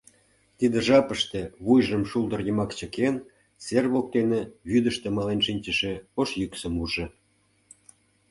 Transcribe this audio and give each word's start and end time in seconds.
Тиде 0.57 0.79
жапыште 0.87 1.41
вуйжым 1.65 2.03
шулдыр 2.09 2.41
йымак 2.47 2.71
чыкен, 2.79 3.15
сер 3.65 3.85
воктене 3.93 4.41
вӱдыштӧ 4.69 5.07
мален 5.15 5.39
шинчыше 5.45 5.93
ош 6.19 6.29
йӱксым 6.39 6.73
ужо. 6.83 7.05